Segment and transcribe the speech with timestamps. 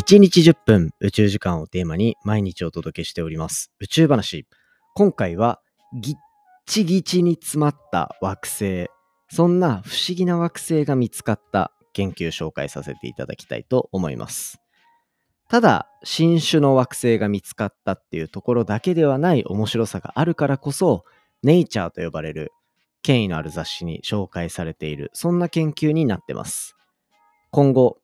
[0.00, 4.46] 1日10分宇宙時間をテーマに毎日お届けしております宇宙話。
[4.94, 5.60] 今回は
[5.92, 6.16] ぎっ
[6.64, 8.86] ちぎちに詰まった惑星。
[9.28, 14.58] そんな不思議な惑星が見つかった研究紹介させていただきたいと思います。
[15.50, 21.04] ただ、新種の惑星が見つかったっていうところだけではない面白さがあるからこそ、
[21.42, 22.52] ネイチャーと呼ばれる
[23.02, 26.74] 権威のある雑誌に紹介されている、そんな研究になってます。
[27.50, 27.98] 今後、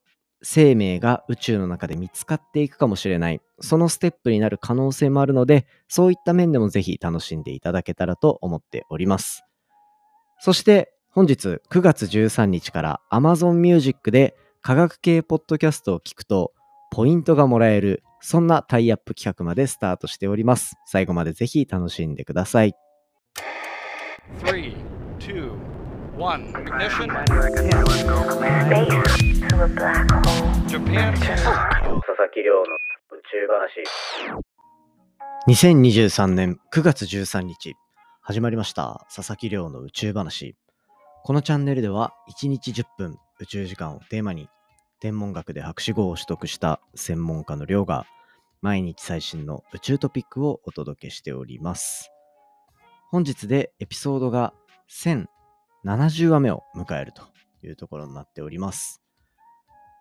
[0.49, 9.43] 生命が宇宙の中で見つかっていくかもしれない、そのステップになる可能性もあるので、そういった面でもぜひ楽しんでいただけたらと思っております。
[10.39, 16.53] そして本日9月13日から Amazon Music で科学系ポッドキャストを聞くと
[16.93, 20.77] ポイントがもらえる、そんなタイアップ企画までスタートしております。
[20.87, 22.75] 最後までぜひ楽しんでください。
[26.17, 27.09] 3 2 One, ignition.
[30.67, 31.15] Japan.
[35.47, 37.75] 2023年9月13日
[38.23, 40.57] 始まりました佐々木亮の宇宙話
[41.23, 44.49] このチャンネルでは1日10分宇宙時間をテーマに
[45.01, 48.07] 天文学で博士号を取得した専門家の亮が
[48.63, 52.11] 毎日最新の宇宙トピックをお届けしております
[53.11, 54.55] 本日でエピソードが
[54.91, 55.27] 1000
[55.87, 57.23] 70話目を迎えると
[57.65, 59.01] いうところになっております。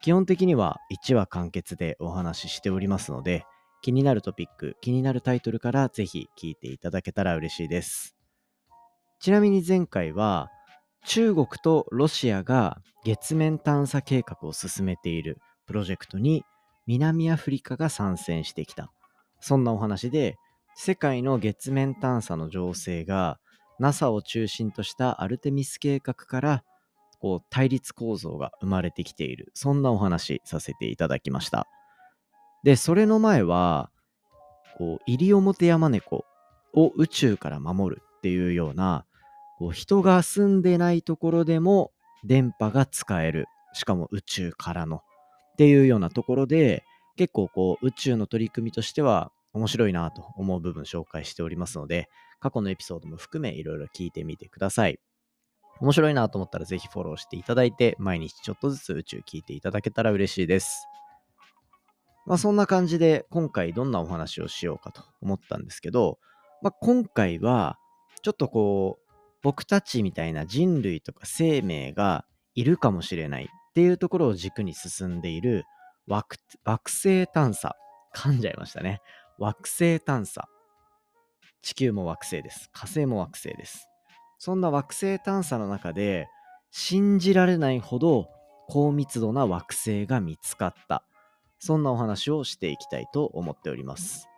[0.02, 3.46] 基本的には1話完結でお話ししておりますので、
[3.84, 8.16] 気になるトピック、気になるタイトルからぜひ聞いていただけたら嬉しいです。
[9.20, 10.50] ちなみに前回は、
[11.06, 16.44] 中国とロシアが月面探査計画を進めているプロジェクトに
[16.88, 18.92] 南アフリカが参戦してきた。
[19.40, 20.36] そんなお話で、
[20.74, 23.40] 世界の月面探査の情勢が
[23.80, 26.64] NASA を中心としたアルテミス計画から
[27.20, 29.52] こう対立構造が生まれてきている。
[29.54, 31.68] そんなお話させていただきました。
[32.64, 33.90] でそれの前は
[34.78, 36.26] こう西表山猫
[36.74, 39.06] を宇宙から守るっていうような
[39.58, 41.92] こう人が住んでないところでも
[42.24, 43.46] 電波が使える。
[43.74, 44.98] しかも宇宙からの。
[44.98, 46.84] っていうようなところで
[47.16, 55.00] 結構こう宇宙の取り組みとしては面白いなと思う部分紹介しておりますので過去のエピソードも含めいろいろ聞いてみてください。
[55.82, 60.88] 面白いなと思ったらぜひフォローしていただいて、毎日ちょっとずつ宇宙聞いていただけたら嬉しいです。
[62.26, 66.20] まあそんな感じで今回どんなお話をしようかと思ったんですけど、
[66.62, 67.78] まあ今回は
[68.24, 75.66] ちょっとこう僕たちみたいな人類とか生命がいるかもしれないっていうところを軸に進んでいる
[76.08, 76.38] 惑
[76.86, 77.76] 星探査。
[78.16, 79.02] 噛んじゃいましたね。
[79.38, 80.48] 惑星探査。
[81.62, 82.70] 地球も惑星です。
[82.72, 83.90] 火星も惑星です。
[84.38, 86.28] そんな惑星探査の中で
[86.72, 88.30] 信じられないほど
[88.68, 91.04] 高密度な惑星が見つかった。
[91.60, 94.30] そんなお話をしていきたいと思っております。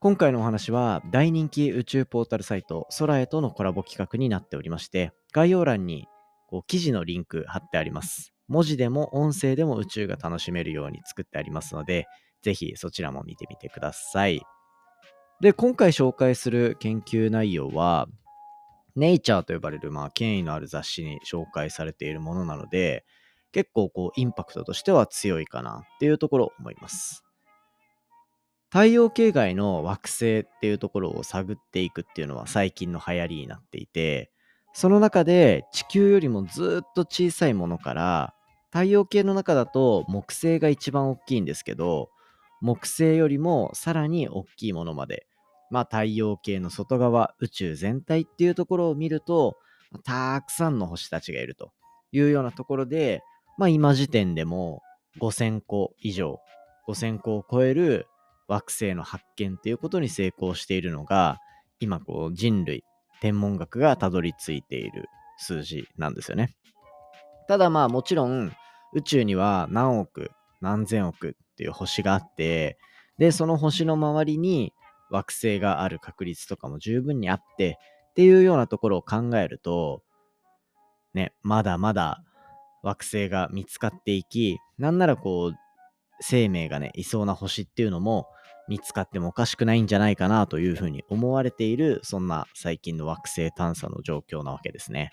[0.00, 6.06] 今回のお話は大人気宇宙ポータルサイト空へとのコラボ企画になっておりまして概要欄に
[6.48, 8.34] こう記事のリンク貼ってあります。
[8.48, 12.06] 文字でも音声でも宇宙が楽しめるように作ってありますので
[12.44, 14.42] ぜひそちらも見てみてください。
[15.40, 18.06] で、今回紹介する研究内容は、
[18.94, 23.04] ネイチャーと呼ばれる、まあ、権威のある雑誌に紹介されているものなので、
[23.50, 27.24] 結構こう、インパクトとしては強いかなっていうところを思います。
[28.70, 34.30] 太陽系外の惑星っていうところを探っていくっていうのは最近の流行りになっていて、
[34.74, 38.34] その中で地球よりもずっと小さいものから
[38.72, 42.10] 太陽系の中だと木星が一番大きいんですけど
[42.64, 45.26] 木星よりもさらに大きいものまで、
[45.70, 49.58] まあ、太陽系の外側宇宙全体っていうところを見ると
[50.02, 51.72] たくさんの星たちがいると
[52.10, 53.22] いうようなところで、
[53.58, 54.80] まあ、今時点でも
[55.20, 56.40] 5000個以上
[56.88, 58.06] 5000個を超える
[58.48, 61.40] 惑星の発見っていうことに成功しているのが
[61.80, 62.82] 今こう人類
[63.20, 66.54] 天文学がたどり着いている数字なんですよね。
[67.46, 68.52] ただまあもちろん
[68.94, 70.30] 宇宙には何億
[70.62, 72.78] 何千億っていう星があって、
[73.18, 74.72] で、その星の周りに
[75.10, 77.78] 惑星がある確率とかも十分にあって、
[78.10, 80.02] っていうようなところを考えると、
[81.14, 82.22] ね、まだまだ
[82.82, 85.54] 惑星が見つかっていき、なんならこう、
[86.20, 88.26] 生命がね、いそうな星っていうのも
[88.68, 95.12] 見つかってもおかしくないんじゃないかなというふうに思われている、そんな最近の惑星探査の状況なわけですね。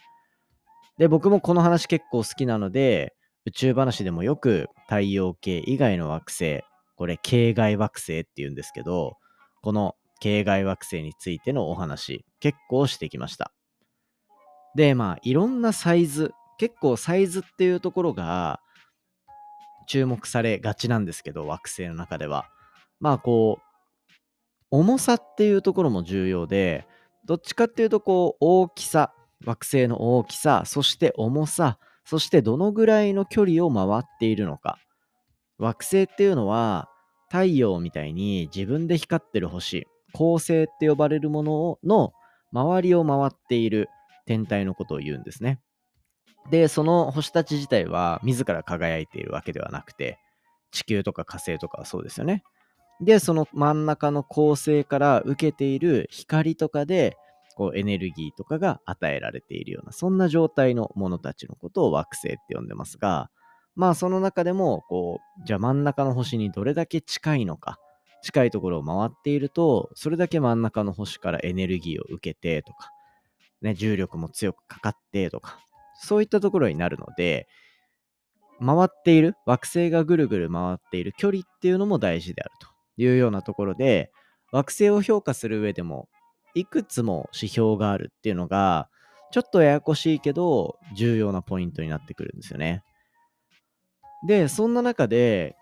[0.97, 3.13] で、僕もこの話結構好きなので、
[3.45, 6.63] 宇宙話でもよく太陽系以外の惑星、
[6.95, 9.17] これ系外惑星っていうんですけど、
[9.61, 13.51] この系外惑星についてのお話、結構してきました。
[14.75, 18.59] で、まあ、いろんなサイズ、結構サイズっていうところが、
[19.87, 22.45] 注目されがちなんですけど、惑星の中では。
[22.99, 23.61] まあこう、
[24.69, 26.87] 重さっていうところも重要で、
[27.25, 29.13] どっちかっていうとこう、大きさ、
[29.45, 34.77] 惑星の大きさ、そして重さ、そしてどのぐらいの距離を回っているのか。
[35.57, 36.89] 惑星っていうのは、
[37.29, 42.13] 太陽みたいに自分で光ってる星、恒星って呼ばれるものの
[42.51, 43.87] 周りを回っている
[44.25, 45.61] 天体のことを言うんですね。
[46.49, 50.19] で、その星たち自体は自ら輝いているわけではなくて、
[50.71, 52.43] 地球とか火星とかはそうですよね。
[52.99, 57.17] で、その真ん中の恒星から受けている光とかで、
[57.61, 63.29] こうエネルギーとかが与えられているような、そんな状態のものたちのことを惑星って呼んでますが、
[63.75, 67.77] まあその中でも、こう、じゃあ真ん中の星にどれだけ近いのか、
[68.23, 72.89] 近いところを回っていると、それだけ真ん中の星からエネルギーを受けてとか、
[73.61, 75.59] ね、重力も強くかかってとか、
[75.93, 77.47] そういったところになるので、
[78.59, 82.67] 回っている、惑星がぐるぐる回っている距離っていうのも大事であると
[82.97, 84.11] いうようなところで、
[84.51, 86.09] 惑星を評価する上でも、
[86.53, 88.89] いくつも指標があるっていうのが、
[89.31, 92.83] ちょっとややこしいけど、重要なポイントになってくるんですよね。
[94.27, 95.55] で、そんな中で、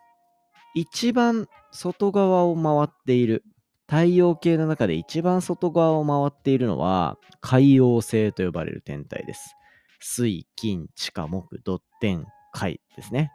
[0.76, 3.44] 一番外側を回っている、
[3.88, 9.56] 太陽系の中で一番外側を回っているのは、海王星と呼ばれる天体です。
[10.00, 13.32] 水、金、地下、木、土、天、海ですね。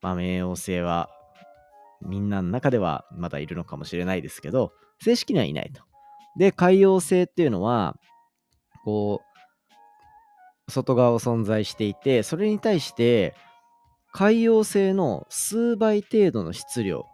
[0.00, 1.08] まあ、冥王星は
[2.04, 5.82] みんなの中ではまだいるのかもしれないですけど、正式にはいないと。
[6.36, 7.96] で、海王星っていうのは、
[8.84, 9.22] こ
[10.68, 13.34] う、外側を存在していて、それに対して、
[14.12, 17.06] 海洋星の数倍程度の質量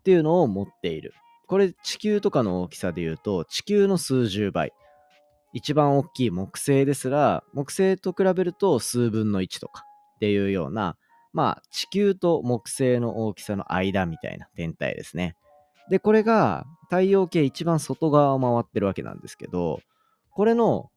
[0.00, 1.12] っていうのを持っている。
[1.46, 4.72] これ地球とかの大きさで言うと地球の数十倍。
[5.52, 9.84] 一番大きい木星ですら、木星と比べると数分の1とか
[10.16, 10.96] っていうような、
[11.32, 15.36] まあ地球と木星の大きさの間みたいな天体ですね。
[15.90, 19.80] で、これが太陽系一番外側を回ってるわけなんですけど、
[20.30, 20.90] これの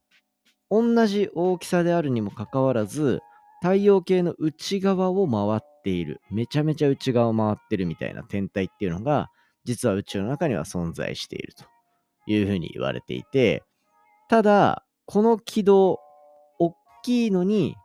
[0.70, 3.22] 同じ大きさであるにもかかわらず、
[3.62, 9.30] 太陽系の内側を回っている、めちゃめちゃ内側を回ってるみたいな天体っていうのが、
[9.64, 11.66] 実は宇宙の中には存在していると
[12.28, 13.64] いうふうに言われていて、
[14.30, 16.00] ただ、この軌道、
[16.60, 17.76] 大きいのに、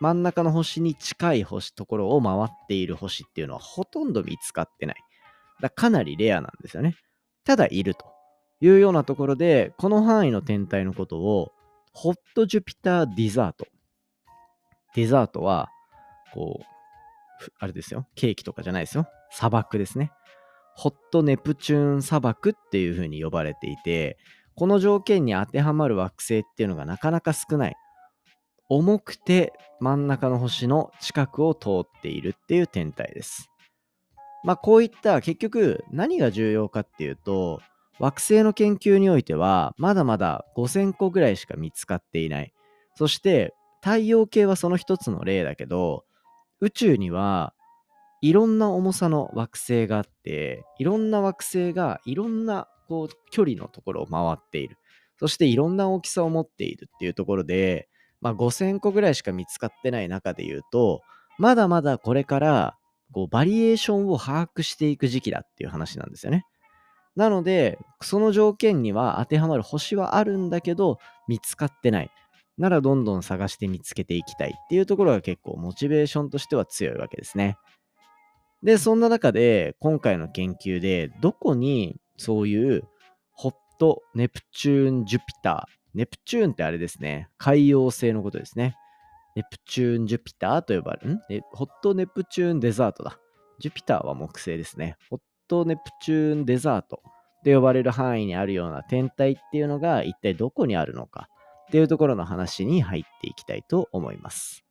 [0.00, 4.96] 真ん中の星に近い星ところを回っている星っていうのはほとんど見つかってない。
[5.60, 6.96] だかなりレアなんですよね。
[7.44, 8.04] ただいると
[8.60, 11.52] いうようなところで、この範囲の天体のことを、
[11.92, 13.66] ホットジュピターディザート。
[14.94, 15.68] デザートは、
[16.32, 16.64] こう、
[17.58, 18.06] あれですよ。
[18.14, 19.06] ケーキとかじゃないですよ。
[19.30, 20.10] 砂漠ですね。
[20.76, 24.18] ホットネプチューン砂漠っていう風に呼ばれていて、
[24.56, 27.76] この条件に当てはまる惑星っていうのがなかなか少ない。
[28.68, 33.50] 重くて真ん中の星の近くを通っているっていう天体です。
[34.44, 37.60] まあこういった結局何が重要かっていうと
[37.98, 42.52] 惑星の研究においてはまだまだ5000個ぐらいしか見つかっていない。
[42.96, 46.04] そして太陽系はその一つの例だけど
[46.60, 47.52] 宇宙には
[48.20, 54.78] いろんな重さの惑星があっていろんな惑星がいろんなこう距離のところを回っている。
[55.18, 57.88] そしていろんな大きさを持っているっていうところで、
[58.20, 61.02] まあ、5000個ぐらいしか見つかってない中で言うと、
[61.38, 62.76] まだまだこれから
[63.14, 66.44] こうバリエーションを把握していく時期だっていう話なんですよね。
[67.16, 72.10] なので、その条件には当てはまる星はあるんだけど、見つかってない。
[72.58, 77.56] ならどんどん探して見つけていきたいっていうところが結構モチベーションとしては強いわけですね。
[78.62, 82.88] で、そんな中で今回の研究でどこにそういう
[83.32, 85.74] ホットネプチューンジュピター。
[85.94, 87.28] ネプチューンってあれですね。
[87.38, 88.76] 海洋星のことですね。
[89.36, 91.14] ネプチューンジュピターと呼ばれる。
[91.14, 91.20] ん？
[91.52, 93.18] ホットネプチューンデザートだ。
[93.58, 94.96] ジュピターは木星ですね。
[95.10, 97.02] ホットネプチューンデザート
[97.44, 101.28] と呼ばれる範囲にあるような天体っていうのが一体どこにあるのか
[101.68, 104.64] っていうところの話に入っていきたいと思います。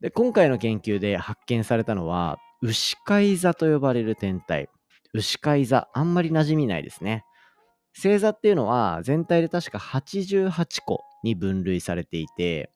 [0.00, 4.68] で今回の研究で発見されたのは、牛飼い座と呼ばれる天体。
[5.14, 7.24] 牛飼い座、あんまり馴染みないですね。
[7.96, 12.70] 星座っていうのは全体で確か88個に分類されていて、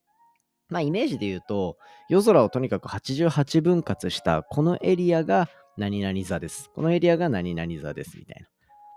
[0.69, 6.71] まあイメージで言うと、夜空をとにかく88分割したこのエリアが何々座です。
[6.75, 8.17] このエリアが何々座です。
[8.19, 8.49] みたいな。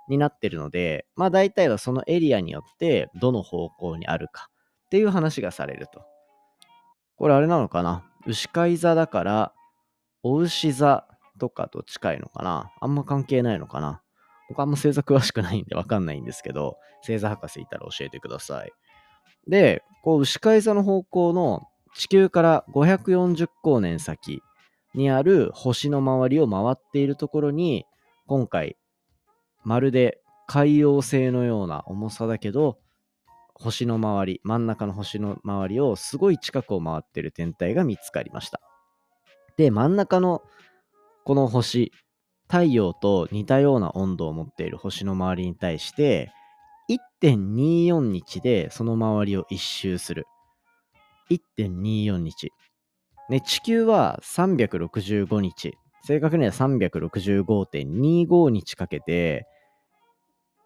[0.07, 4.49] になってるので、まあ大体はそのエリアによってどの方向にあるか
[4.85, 6.01] っていう話がされると。
[7.15, 8.03] これあれなのかな？
[8.25, 9.53] 牛飼い座だから、
[10.23, 11.07] お牛座
[11.39, 12.71] とかと近いのかな？
[12.81, 14.01] あんま関係ないのかな？
[14.49, 18.71] 僕あんま星座詳しくないんでわかんないんですけど、星座博士いたら教えてください。
[19.47, 24.41] で、こう牛飼い座の方向の地球から540光年先
[24.93, 27.85] にある星の周りを回っているところに、
[28.27, 28.77] 今回、
[29.63, 32.77] まるで海洋星のような重さだけど、
[33.53, 38.59] 星の周り、真ん中の星の周りをすごい近くを回っている天体が見つかりました。
[39.57, 40.41] で、真ん中の
[41.23, 41.91] この星、
[42.47, 46.31] 太陽と似たような温度を持っている星の周りに対して、
[47.21, 50.25] 1.24日でその周りを一周する。
[51.29, 52.51] 1.24日。
[53.29, 55.77] ね、地球は365日。
[56.03, 59.45] 正確には365.25日かけて、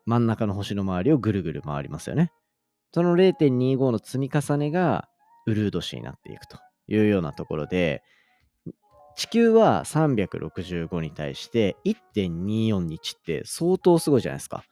[0.06, 2.32] 真ん中の星の周りをぐるぐる回りますよね。
[2.94, 5.10] その0.25の積み重ねが
[5.46, 8.02] ウルード氏になっていくというようなところで、
[9.16, 14.64] 地球は365に対して1.24日って相当すごいじゃないですか。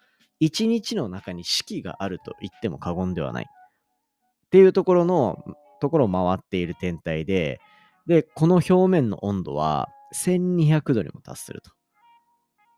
[0.46, 3.46] 1日の中に四季があると言っても過言ではない。
[3.46, 5.44] っていうところの、
[5.80, 7.60] ところを回っている天体で、
[8.08, 11.72] で、この表面の温度は1200度にも達すると。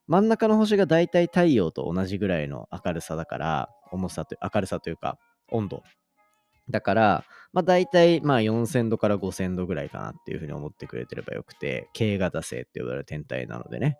[0.08, 5.18] 真ん中の星がだいたい太陽と同じぐらいの明るさだから、重さと明るさというか、
[5.52, 5.84] 温度。
[6.70, 13.98] だから、まあ大体まあ4000度から5000度ぐらいかなっていうふうに思ってくれてればよくて、K 型星って呼ばれる天体なのでね。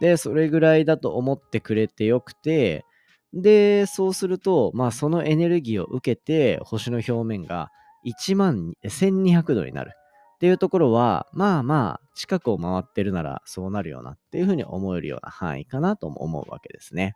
[0.00, 2.84] で、それぐらいだと思ってくれてよくて、
[3.32, 7.70] で、そうすると、まあそのエネルギーを受けて星の表面が
[8.06, 9.92] 1万1200度になる。
[10.36, 17.14] っていうところは、まあまあ、近くを回ってるならそうなるよなっていうふうに思えるような範囲かなとも思うわけですね。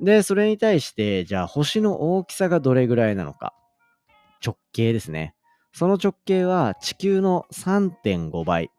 [0.00, 3.54] で、それに対して、じゃあ星の大きさがどれぐらいなのか。
[4.44, 5.34] 直径ですね。
[5.72, 8.70] その直径は地球の3.5倍。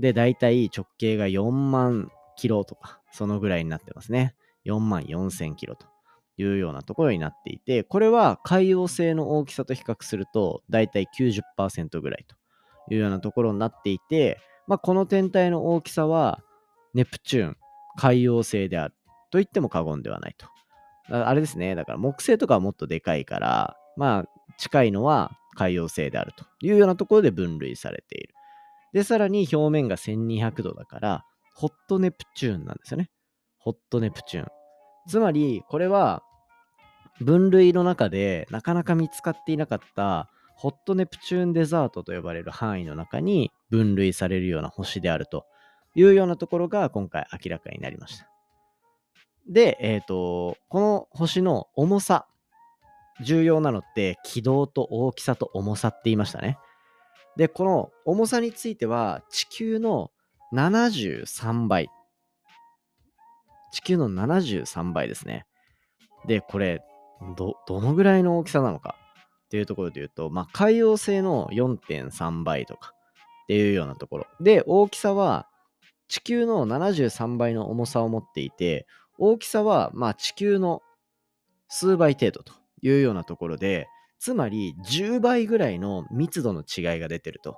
[0.00, 4.34] で、だいたい直径が4万キロとか、そのぐらいになってますね。
[4.64, 5.86] 4万4千キロと
[6.36, 12.36] いうようなところになっていて、これは海洋性の大きさと比較すると、だいたい90%ぐらいと
[12.94, 16.40] いうようなところになっていて、まあ、この天体の大きさは、
[16.94, 17.56] ネプチューン、
[17.96, 18.94] 海洋性である
[19.30, 20.46] と言っても過言ではないと。
[21.12, 24.24] あれですね、だから木星とかはもっとでかいから、まあ、
[24.58, 28.34] 近いのは海洋性であるというようなところで分類されている。
[28.92, 33.10] で、さらに表面が1200度だから、ホットネプチューンなんですよね。
[33.58, 34.48] ホットネプチューン。
[35.08, 36.22] つまり、これは
[37.20, 45.46] 分類の中でなかなか見つかっていなかったホットネプチューンデザートと呼ばれる範囲の中に分類されるような星であると
[45.94, 48.28] いうようなところが今回明らかになりました。
[49.48, 52.26] で、えっ、ー、と、この星の重さ、
[53.22, 56.58] 重要なのって軌道と大きさと重さって言いましたね。
[57.36, 60.10] で、この重さについては地球の
[60.52, 61.88] 73倍。
[63.72, 65.46] 地球の73倍ですね。
[66.26, 66.82] で、これ、
[67.36, 68.96] ど、どのぐらいの大きさなのか
[69.46, 72.92] っていうところで言うと、まあ、海洋性の4.3倍とか
[73.44, 74.26] っていうようなところ。
[74.40, 75.48] で、大きさは
[76.08, 78.86] 地球の73倍の重さを持っていて、
[79.18, 80.82] 大きさはまあ地球の
[81.68, 83.86] 数倍程度というようなところで、
[84.20, 87.56] つまり10倍ぐらいの密度の違いが出てると。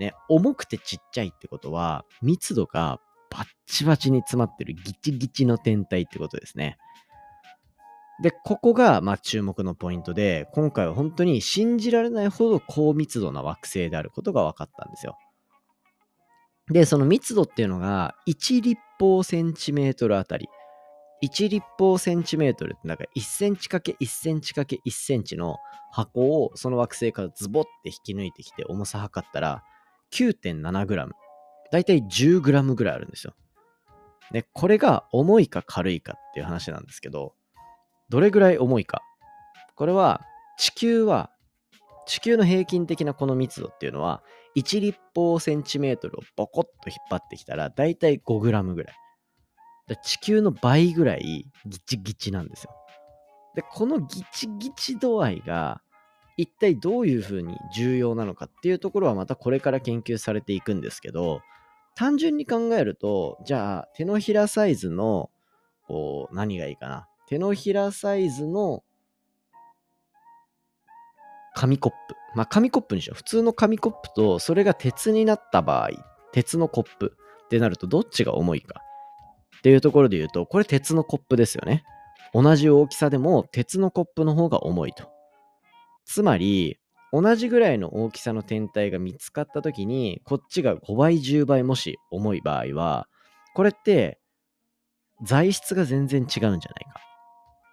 [0.00, 3.00] ね、重くてちっちゃいってことは、密度が
[3.30, 6.78] バッチバチに詰まってるギチギチの天体ってことですね。
[8.22, 15.18] で、ここが、まあ、注目のポイントで、今回は本当に信じられないほど高密度な惑星であることが分かったんですよ。
[16.70, 20.48] で、その密度っていうのが、1立方センチメートルあたり。
[21.24, 25.56] 1立方センチメートルってなんか1センチかけ1センチかけ1センチの
[25.90, 29.62] 箱をその惑星からズボって引き抜いてきて重さ測ったら
[30.12, 31.14] 9.7グラム。
[31.70, 33.34] だいたい10グラムぐらいあるんですよ。
[34.32, 37.34] で、これが重いか軽いかっていう話なんですけど、
[38.08, 39.02] どれぐらい重いか。
[39.74, 40.20] これは
[40.58, 41.30] 地球は、
[42.06, 44.22] 地球の平均的なこの密度っていうのは、
[44.56, 48.96] 1立方センチメートルをボコッと引っ張ってきたら、だいたい5グラムぐらい。
[50.02, 52.70] 地球の倍ぐらいギチギチなんですよ。
[53.54, 55.80] で、このギチギチ度合いが、
[56.36, 61.42] 一体どういうふうに重要なのかっていうところはまたこれから研究されていくんですけど、
[61.94, 65.30] 単純に考えると、じゃあ手のひらサイズの、
[65.86, 67.06] こう、何がいいかな？
[67.28, 68.82] 手のひらサイズの
[71.54, 72.16] 紙コップ。
[72.34, 73.16] まあ、紙コップにしよう。
[73.16, 75.90] 普通の紙コップと、それが鉄になった場合、
[76.32, 78.82] 鉄のコップってなると、どっちが重いか？
[79.64, 81.84] っていうところで言うと、これ鉄のコップですよね。
[82.34, 85.08] 同じ大きさでも鉄のコップの方が重いと。
[86.04, 86.78] つまり、
[87.14, 93.08] 同じぐらいの大きさの天体が見つかった時に、こっちが5倍、10倍もし重い場合は、
[93.54, 94.18] これって
[95.22, 96.60] 材質が全然違うんじゃない
[96.92, 97.00] か。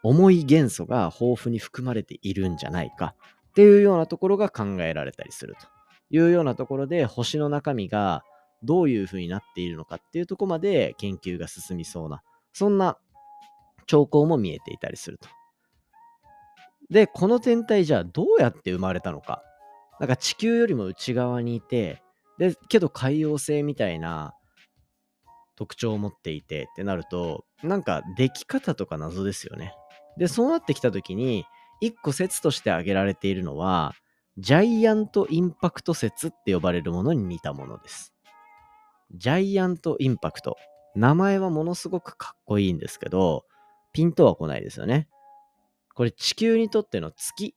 [0.01, 3.15] 重い元素が豊富に含まれているんじゃないか
[3.49, 5.67] っていうようなところが考えられたりすると
[6.09, 8.23] いうようなところで星の中身が
[8.63, 12.21] どういう風になっているのかっていうとこまで研究が進みそうな、
[12.53, 12.97] そんな
[13.87, 15.27] 兆候も見えていたりすると。
[16.89, 19.43] で、この天体じゃあどうやって生まれたのか。
[19.99, 22.01] なんか地球よりも内側にいて、
[22.37, 24.33] で、けど海洋性みたいな
[25.55, 29.73] 特徴を持っていてってなると、なんか出来方とか謎ですよね。
[30.17, 31.45] で、そうなってきた時に、
[31.81, 33.93] 一個説として挙げられているのは、
[34.37, 38.10] ジャイアントインパクト説って呼ばれるものに似たものです。
[39.13, 40.57] ジャイアントインパクト。
[40.95, 43.45] 名前はものすごくかっこいいんですけど、
[43.93, 45.07] ピンとは来ないですよね。
[45.93, 47.55] これ地球にとっての月。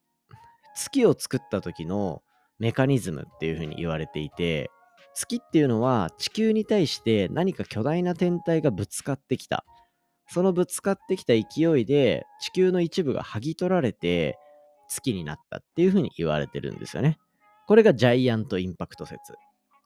[0.77, 2.23] 月を作った時の
[2.59, 4.71] メカニズムっていうふうに言われていて、
[5.15, 9.65] 月っていうのは地球に対して何か巨大な天体がぶつかってきた。
[10.27, 14.39] そのぶつかってきた勢いで地球の一部が剥ぎ取られて
[14.89, 17.19] 月になったっていうふうに言われてるんですよね。
[17.67, 19.35] これがジャイアントインパクト説。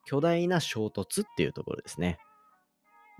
[0.08, 2.18] 巨大な衝突っていうところですね。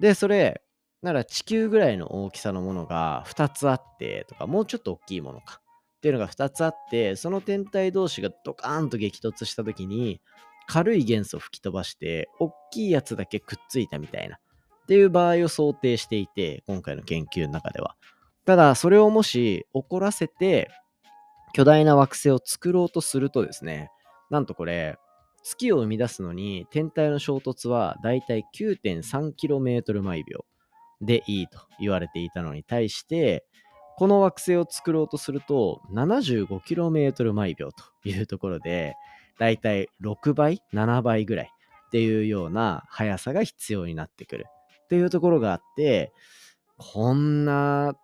[0.00, 0.62] で、それ、
[1.02, 5.60] なら地球ぐらいの大きさのものが2つあってとか、もうちょっと大きいものか
[5.98, 10.22] っていうのが2つあって、その天体同士がドカーンと激突した時に、
[10.66, 14.40] 軽い元素を吹き飛ばして、大きいやつだけくっついたみたいなっ
[14.86, 17.96] ていう場合を想定していて、今回の研究の中では。
[18.46, 20.70] ただ、それをもし起こらせて、
[21.52, 23.90] 巨大な惑星を作ろうとするとですね、
[24.30, 24.98] なんとこれ、
[25.48, 30.44] 月を生み出すのに天体の衝突はだいたい 9.3km 毎秒
[31.00, 33.46] でいいと言われていたのに対して
[33.96, 38.94] この惑星を作ろうとすると 75km 毎秒というところで
[39.38, 41.52] だいたい6倍7倍ぐらい
[41.86, 44.46] っていうような速さが必要になってくる
[44.84, 46.12] っていうところがあって
[46.76, 47.94] こんな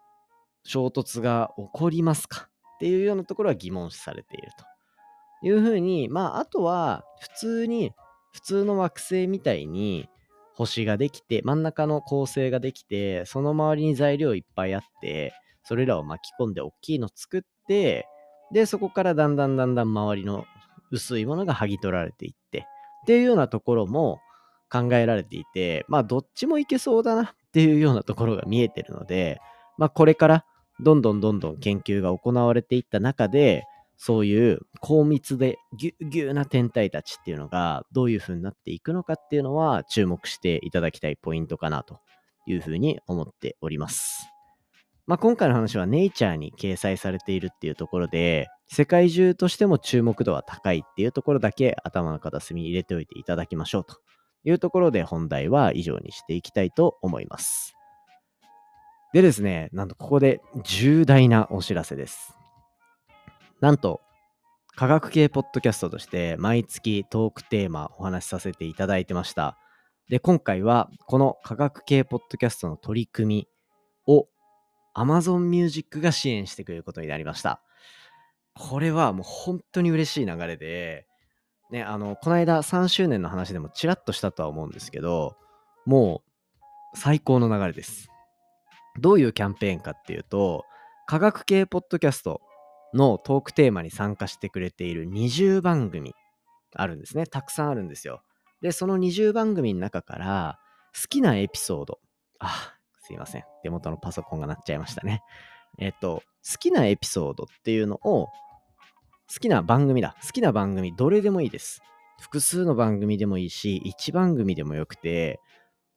[0.65, 4.74] 衝突が起こりますかっていうようなところは疑問視されていると。
[5.45, 7.93] いうふうに、まあ、あとは、普通に、
[8.33, 10.09] 普通の惑星みたいに、
[10.55, 18.07] 星ができて、真ん中の構成ができて、その周りに材料いっぱいあって、それらを巻き込んで大きいの作って、
[18.53, 20.45] で、そこからだんだんだんだん周りの
[20.91, 22.67] 薄いものが剥ぎ取られていって、
[23.03, 24.21] っていうようなところも
[24.71, 29.41] 考えられていて、まあ、どっちもいけそうだなっていうようなところが見えてるので、
[29.77, 30.45] まあ、これから
[30.81, 33.65] どんどんどんどん研究が行われていった中で、
[33.97, 42.01] そういう高密でぎゅぎゅな天体たちっていうのがどういう風になっていくのかっていうのは注目していただきたいポイントかなと
[42.47, 44.29] いうふうに思っております。
[45.07, 53.99] まあ、今回の話はネイチャーに掲載されているっていうところで世界中としても注目度は高いっていうところだけ頭の片隅に入れておいていただきましょうと
[54.45, 57.75] いうところで本題は以上にしていきたいと思います。
[59.13, 62.35] でですね、なんとここで重大なお知らせです。
[63.61, 64.01] なんと、
[64.77, 69.57] 科学系ポッドキャストとして毎月トークテーマお話しさせていただいてました。
[70.09, 73.49] で、今回はこの科学系ポッドキャストの取り組み
[74.07, 74.27] を
[74.97, 77.63] Amazon Music が支援してくれることになりました。
[78.55, 81.07] これはもう本当に嬉しい流れで、
[81.71, 85.37] ね、あの、この間3周年の話でもちらっとしたとは思うんですけど、
[85.87, 86.23] も
[86.93, 88.09] う最高の流れです。
[89.01, 90.65] どういうキャンペーンかっていうと、
[91.07, 92.41] 科学系ポッドキャスト
[92.95, 96.15] のトークテーマに参加してくれている20番組
[96.75, 97.27] あるんですね。
[97.27, 98.23] たくさんあるんですよ。
[98.63, 100.59] で、その20番組の中から
[100.95, 101.99] 好きなエピソード。
[102.39, 103.45] あ、すいません。
[103.63, 105.23] 手元のパソコンが鳴っちゃいましたね。
[105.79, 108.29] えっと、好きなエピソードっていうのを、
[109.33, 110.17] 好きな番組だ。
[110.23, 111.83] 好きな番組、どれでもいいです。
[112.21, 115.41] 複数の番組でもいいし、1番組でもよくて、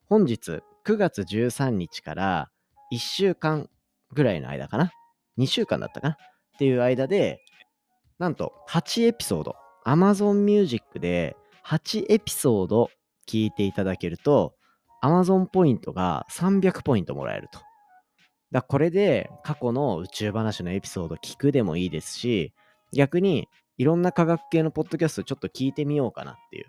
[0.05, 2.49] 本日9月13日から
[2.91, 3.69] 1週間
[4.13, 4.91] ぐらいの間かな
[5.38, 6.17] ？2週間だったかな？
[6.58, 7.39] っていう間で、
[8.17, 12.89] なんと8エピソード、Amazon Music で8エピソード
[13.30, 14.56] 聞いていただけると、
[15.04, 17.60] Amazon ポイントが300ポイントもらえると。
[18.52, 22.54] だこれで過去の宇宙話のエピソード聞くでもいいですし、
[22.91, 26.65] 逆にいろんな科学系のポッドキャストちょっと聞いてみようかなっていう。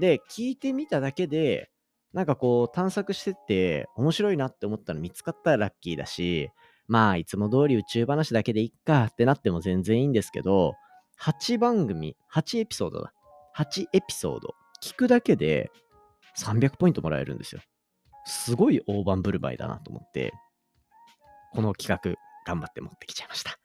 [0.00, 1.70] で、聞いてみただけで、
[2.12, 6.50] なんかこう探索してって面白いなって思ったの見つかったらラッキーだし、
[6.90, 10.74] まあ、いつも通り宇宙話だけでいっかってなっても全然いいんですけど、
[11.22, 13.12] 8番組、8エピソードだ。
[13.56, 14.56] 8エピソード。
[14.82, 15.70] 聞くだけで
[16.36, 17.60] 300ポイントもらえるんですよ。
[18.24, 20.32] すごい大盤振る舞いだなと思って、
[21.52, 23.56] この企画頑張って持ってきちゃいました。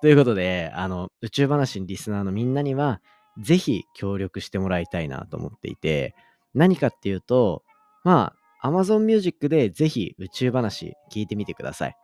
[0.00, 3.00] ということで、あの、宇宙話にリスナーのみんなには、
[3.38, 6.14] ぜひ協力してもらいたいなと思っていて、
[6.54, 7.64] 何かっていうと、
[8.04, 11.96] まあ、Amazon Music でぜひ宇宙話聞いてみてください。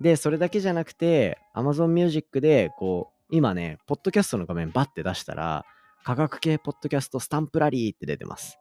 [0.00, 5.66] で、それだけじゃなくて、Amazon Music で、こう、今ね、ポッドキャストの画面バッて出したら、
[6.04, 8.58] 科学系ポッドキャストスタンプラリーって出てます。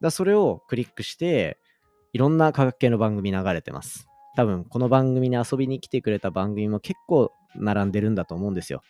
[0.00, 1.58] だそれをクリックして、
[2.12, 4.08] いろんな科学系の番組流れてます。
[4.36, 8.82] 多分、この番組に遊びに来てくれた番組も結構並んでるんだと思うんですよ。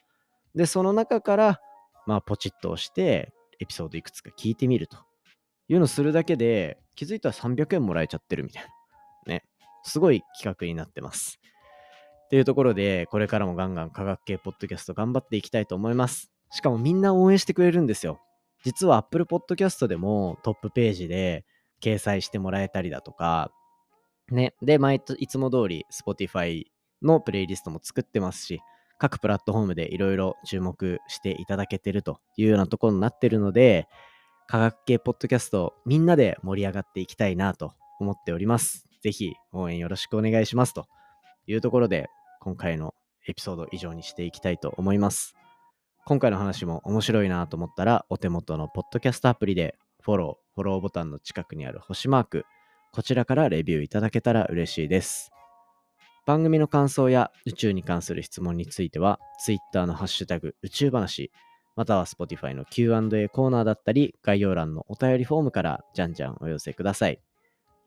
[0.55, 1.61] で、その中から、
[2.07, 4.97] まあ、ポチッと押して、エピソードいくつか聞いてみると
[5.69, 8.65] いうのをするだけで、気づいたら300円もらえちゃってるみたい
[9.27, 9.35] な。
[9.35, 9.45] ね。
[9.83, 11.39] すごい企画になってます。
[12.33, 16.31] っていうところで、これからもガンガン科学系ポッドキャスト頑張っていきたいと思います。
[16.51, 18.23] しかもみんな応援してくれるんですよ。
[18.65, 21.45] 実は Apple Podcast でもトップページで
[21.83, 23.53] 掲載してもらえたりだとか、
[24.31, 24.55] ね。
[24.63, 26.65] で、毎いつも通り Spotify
[27.03, 28.63] のプレイリストも作ってますし、
[28.97, 33.89] 各プラットフォームでいろいろ注目していただけてるというようなところになってるので、
[34.47, 38.89] 科学系ポッドキャストみんなで盛り上がっていきたいなと思っております。
[39.03, 40.87] ぜひ応援よろしくお願いしますと
[41.47, 42.09] いうところで、
[42.43, 42.93] 今回の
[43.29, 45.37] エピソード以上にしていきたいと思います。
[46.05, 52.45] 今回の話も面白いなと思ったら、お手元のポッドキャストアプリでフォロー、フォローボタンの近くにある星マーク、
[52.91, 55.31] こちらからレビューいただけたら嬉しいです。
[56.27, 61.31] 番組の感想や宇宙に関する質問については、Twitter のハッシュタグ宇宙話、
[61.77, 67.21] または Spotify の Q&A コーナーだったり、概要欄のお便りフォームからじゃんじゃんお寄せください。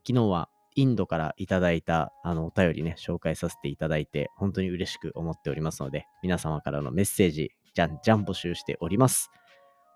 [0.08, 9.32] 昨日はインドからいただいたあのお便りね、紹介させていただいて、本当に嬉しく思っておりますので、皆様からのメッセージ、じゃんじゃん募集しております。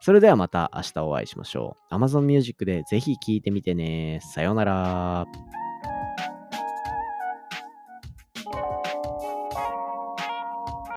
[0.01, 1.93] それではまた明日お会いしましょう。
[1.93, 4.19] Amazon Music でぜひ聴いてみてね。
[4.21, 5.68] さようなら。